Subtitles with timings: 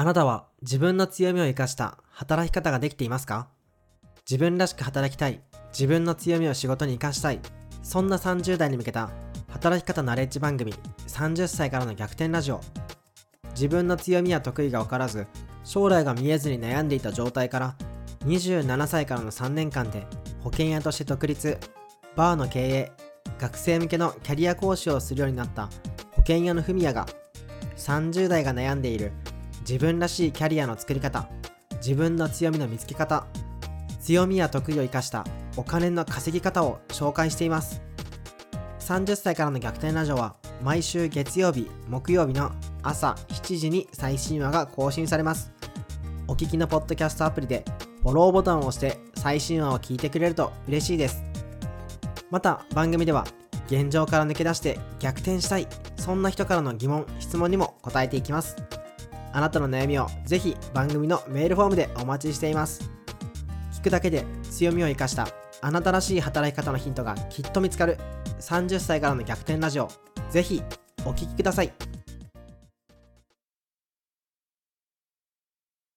[0.00, 3.48] あなたは自分の強みを生かした働き方ができていますか？
[4.30, 7.40] 自分らしく働きたい、自分の強みを仕事に生かしたい、
[7.82, 9.10] そんな30代に向けた
[9.48, 10.72] 働き方ナレッジ番組
[11.08, 12.60] 30歳からの逆転ラジオ。
[13.56, 15.26] 自分の強みや得意が分からず、
[15.64, 17.74] 将来が見えずに悩んでいた状態から
[18.20, 20.06] 27歳からの3年間で
[20.44, 21.58] 保険屋として独立、
[22.14, 22.92] バーの経営、
[23.40, 25.68] 学生向けのキャリア講師をするようになった
[26.12, 27.04] 保険屋のフミヤが
[27.76, 29.10] 30代が悩んでいる。
[29.68, 31.28] 自分らしいキャリアの作り方、
[31.72, 33.26] 自分の強みの見つけ方、
[34.00, 35.26] 強みや得意を生かした
[35.58, 37.82] お金の稼ぎ方を紹介しています。
[38.80, 42.50] 30歳からの逆転ラジオは毎週月曜日、木曜日の
[42.82, 45.52] 朝7時に最新話が更新されます。
[46.28, 47.62] お聞きのポッドキャストアプリで
[48.00, 51.22] フォローボタンを押して最新話を聞いてくれると嬉しいです。
[52.30, 53.26] また番組では
[53.66, 58.56] 現状から抜け出して逆転したい、そんな人からの疑問、質問にも答えていきます。
[59.38, 62.90] あなたの悩みをぜひ番組のメールフォームでお待ちしています。
[63.72, 65.28] 聞くだけで強みを生かした
[65.60, 67.98] あなたらしい働き方のヒントがきっと見つかる
[68.40, 69.88] 30歳からの逆転ラジオ。
[70.30, 70.60] ぜひ
[71.04, 71.87] お聴きください。